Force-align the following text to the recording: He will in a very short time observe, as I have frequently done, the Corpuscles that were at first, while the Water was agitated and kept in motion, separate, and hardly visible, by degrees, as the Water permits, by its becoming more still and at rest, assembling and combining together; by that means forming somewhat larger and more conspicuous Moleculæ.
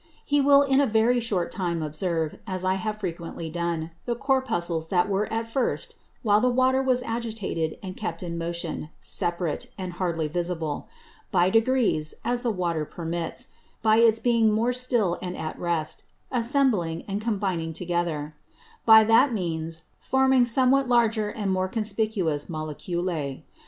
He 0.25 0.41
will 0.41 0.63
in 0.63 0.81
a 0.81 0.87
very 0.87 1.19
short 1.19 1.51
time 1.51 1.83
observe, 1.83 2.39
as 2.47 2.65
I 2.65 2.73
have 2.73 2.97
frequently 2.99 3.51
done, 3.51 3.91
the 4.07 4.15
Corpuscles 4.15 4.87
that 4.87 5.07
were 5.07 5.31
at 5.31 5.51
first, 5.51 5.93
while 6.23 6.41
the 6.41 6.49
Water 6.49 6.81
was 6.81 7.03
agitated 7.03 7.77
and 7.83 7.95
kept 7.95 8.23
in 8.23 8.35
motion, 8.35 8.89
separate, 8.99 9.69
and 9.77 9.93
hardly 9.93 10.27
visible, 10.27 10.87
by 11.29 11.51
degrees, 11.51 12.15
as 12.25 12.41
the 12.41 12.49
Water 12.49 12.83
permits, 12.83 13.49
by 13.83 13.97
its 13.97 14.17
becoming 14.17 14.51
more 14.51 14.73
still 14.73 15.19
and 15.21 15.37
at 15.37 15.59
rest, 15.59 16.05
assembling 16.31 17.03
and 17.07 17.21
combining 17.21 17.71
together; 17.71 18.33
by 18.87 19.03
that 19.03 19.31
means 19.31 19.83
forming 19.99 20.45
somewhat 20.45 20.87
larger 20.89 21.29
and 21.29 21.51
more 21.51 21.67
conspicuous 21.67 22.47
Moleculæ. 22.47 23.43